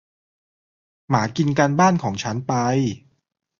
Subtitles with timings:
[1.09, 2.53] หมากินการบ้านของฉันไป